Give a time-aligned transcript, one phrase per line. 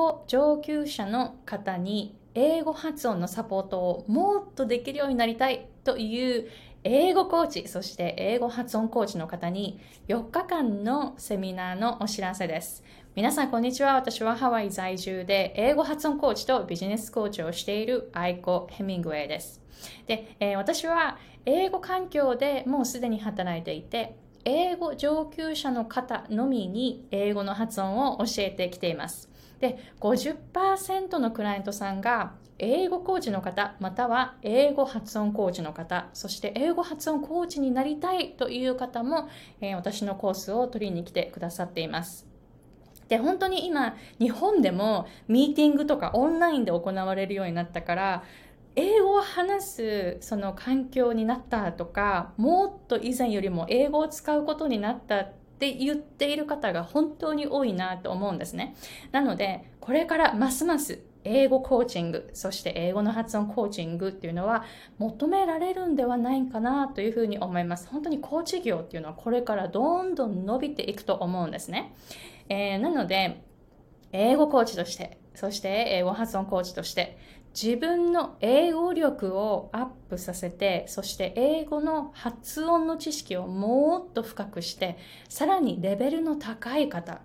[0.00, 6.48] 語上級者の方に英語発音のサポートをもっとできるようになりたいという
[6.84, 9.78] 英語コーチ、そして英語発音コーチの方に
[10.08, 12.82] 4日間のセミナーのお知らせです。
[13.14, 13.94] 皆さん、こんにちは。
[13.94, 19.60] 私はハワイ在住で英語発音コーチとビジネスコーチをしているアイコ・ヘミングウェイです。
[20.06, 29.29] で、えー、私は英語環境でもうすでに働いていて、英語上級者の方のみに英語の発音を教えてきています。
[29.60, 39.28] で、50%のクライアントさんが英語コーチの方、または英語発音コーチの方、そして英語発音コーチになりたいという方も、
[39.60, 42.26] えー、私のコースを取りに来てくださっています。
[43.08, 48.24] で、本当に今、日本でもミーティングとかオンラインで行われるようになったから、
[48.76, 55.26] 英語を話すその環境になったとか、もっと以前よりも英語を使うことになった
[55.60, 58.74] って言っている方が本当に多いなと思うんですね。
[59.12, 64.64] なので、これからますます英語コーチング、そして英語の発音コーチングっていうのは
[64.96, 67.88] 求められるんではないかなというふうに思います。
[67.88, 71.94] 本当にコーチ業っていうのはこれからどんどん伸びていくと思うんですね。
[72.48, 73.42] えー、なので、
[74.12, 77.18] 英語コーチとして、そして英語発音コーチとして、
[77.52, 84.98] 自分の英語力をアップさせて、そして英語の発音の知識をもっと深くして、
[85.28, 87.20] さらにレベルの高い方、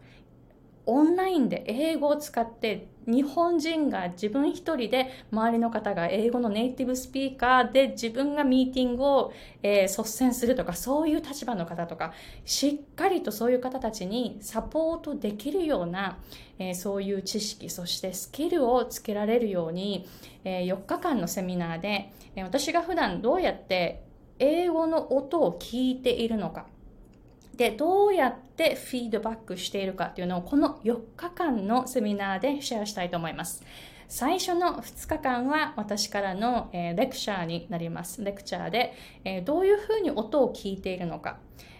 [0.87, 12.14] オンラインで英語を使って日本人が自分一人で周りの方が英語のネイティブスピーカーで自分がミーティングを、えー、率先するとかそういう立場の方とか
[12.45, 16.17] しっかりとそういう方たちにサポートできるような、
[16.59, 20.08] えー、そういう知識そしてスキルをつけられるように、
[20.44, 24.03] えー、4日間のセミナーで、え私が普段どうやって
[24.39, 26.66] 英語の音を聞いているのか。
[27.56, 33.64] で、どうやってフィードバックしているかというのをこの4日間のセミナーでシェアしたいと思います。
[34.08, 38.23] 最初の2日間は私からの、レクチャーになります。
[38.23, 38.94] レクチャーで、
[39.45, 41.38] どういうふうに音を聞いているのか。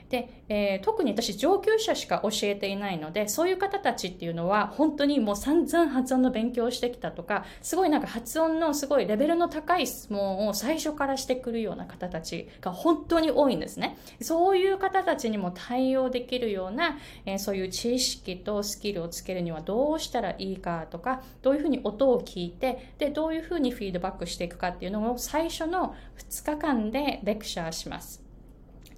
[0.10, 13.98] で、えー、特に私上級者しか教えていないのでそういう方たちっていうのは本当にもう散々発音の勉強をしてきたとかすごいなんか発音のすごいレベルの高い質問を最初からしてくるような方たちが本当に多いんですね。
[14.22, 28.25] そういう方たちにも対応できるような、えー、そういう知識とスキルをつけるにはどうしたらいいかとかどういうふうに音を聞いてでどういうふうにフィードバックしていくかっていうのを最初の2日間でレクチャーします。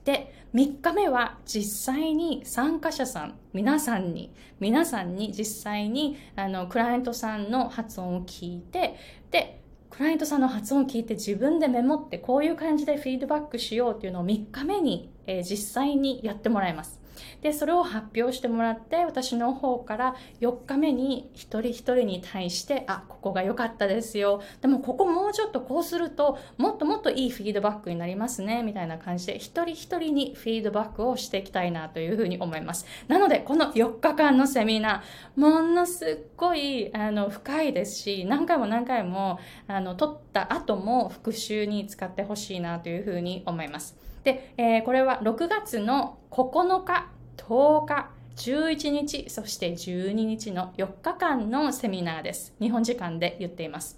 [0.08, 8.96] で、3日目は実際に参加者さん、皆さんに、皆さんに実際にあのクライアントさんの発音を聞いて、
[9.32, 9.60] で、
[9.90, 17.02] クライアントさんの発音を聞いて自分でメモってこういう感じでフィードバックしようっていうのを3日目に、えー、実際にやってもらいます。
[17.42, 24.42] で、それを発表してもらって、私の方から4日目に一人一人に対して、あ、ここが良かったですよ。
[24.62, 32.86] でもここもうちょっとこうすると、もっともっといいフィードバックになりますね、みたいな感じで、一人一人にフィードバックをしていきたいなというふうに思います。
[33.08, 44.07] なので、この4日間のセミナー、ものすっごい、あの、深いですし、何回も何回も、あの、撮った後も復習に使ってほしいなというふうに思います。
[44.28, 47.08] で、えー、これは6月の9日、
[47.38, 52.54] 10日、11日、そして12日の4日間のセミナーです。
[52.60, 53.98] 日本時間で言っています。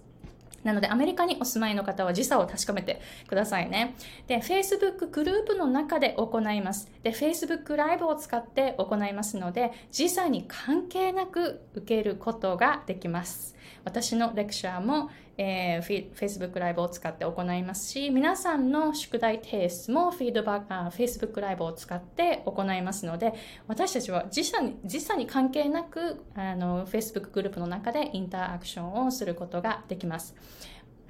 [0.64, 3.96] なので、アメリカにお住まいの方は時差を確かめてくださいね。
[4.28, 6.92] で、Facebook グループの中で行います。
[7.02, 13.56] で、Facebook ライブを使って行いますので、時差に関係なく受けることができます。
[13.84, 23.34] 私のレクチャーも、えー、Facebook ライブを使って行いますし、皆さんの宿題提出もフィードバック Facebook ライブを使って行いますので、
[23.68, 30.36] 私たちは時差に時差に関係なくあの Facebook グループの中でインタラクションをすることができます。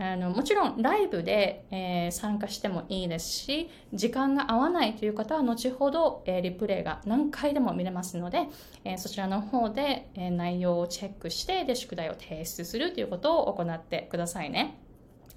[0.02, 8.48] あのもちろんライブで、えー、参加してもいいですし時間が合わないという方は後ほど、えー、リプレイが何回でも見れますので、
[8.86, 14.80] えー、そちらの方で、え内容をチェックしてで宿題を提出するということを行ってくださいね。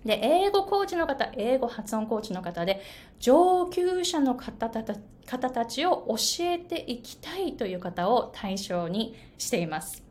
[0.05, 2.83] で、英語コーチの方、英語発音コーチの方で、
[3.21, 4.83] 上級者の方た
[5.27, 10.03] 方たちを教えていきたいという方を対象にしています。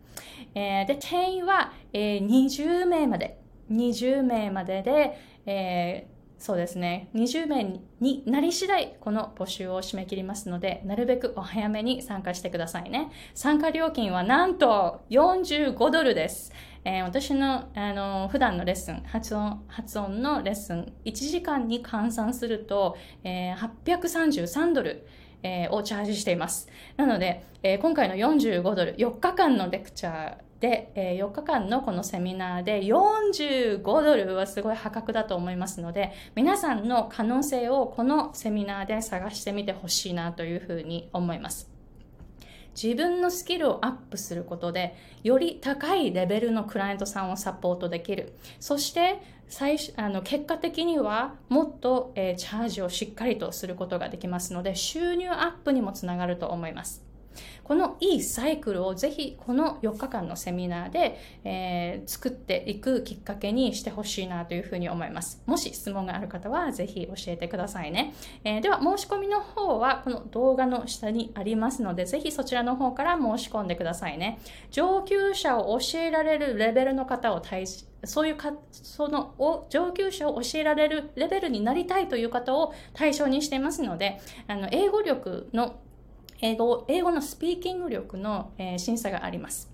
[0.56, 3.41] えー、で、定員は、えー、20名まで
[3.72, 13.12] 20名までで、えー、そうですね、20名になり次第、この募集を締め切りますので、なるべくお早めに参加してくださいね。
[13.36, 16.52] 参加料金はなんと45ドルです。
[16.84, 25.08] えー、私の、あの、普段のレッスン、発音、発音のレッスン、1時間に換算すると、えー、833ドル。
[25.44, 26.68] えー、をチャージしています。
[26.98, 41.72] なので、えー、今回の45ドル、4日間のレクチャーで、え、4日間のこのセミナーで45ドルはすごい破格だと思いますので、皆さんの可能性をこのセミナーで探してみてほしいなというふうに思います。
[42.80, 48.34] 自分のスキルをアップすることで、より高いレベルのクライアントさんをサポートできる。
[48.60, 57.11] そして、最あの結果的にはもっと、えー、チャージをしっかりとすることができますので、収入アップにもつながると思います。
[57.64, 65.42] このいいサイクルをぜひこの4日間のセミナーで、えー、作っていくきっかけにしてほしいなというふうに思います。
[65.46, 68.14] もし質問がある方はぜひ教えてくださいね。
[68.44, 74.40] えー、では申し込みの方はこの動画の下にありますのでぜひそちらの方から申し込んでくださいね。
[74.70, 77.66] 上級者を教えられるレベルの方を対
[78.04, 79.36] そういうか、その
[79.70, 85.80] 上級者を教えられるレベルになりたいという方を対象にしていますので、あの、英語力の
[86.41, 89.71] 英語英語のスピーキング力の、えー、審査があります。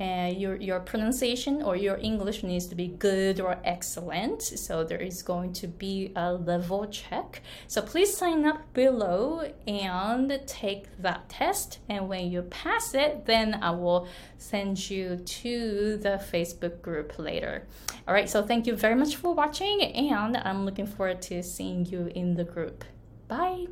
[0.00, 4.40] Uh, your your pronunciation or your English needs to be good or excellent.
[4.42, 7.42] So there is going to be a level check.
[7.66, 11.80] So please sign up below and take that test.
[11.88, 17.66] And when you pass it, then I will send you to the Facebook group later.
[18.06, 18.30] All right.
[18.30, 22.34] So thank you very much for watching, and I'm looking forward to seeing you in
[22.36, 22.84] the group.
[23.26, 23.66] Bye.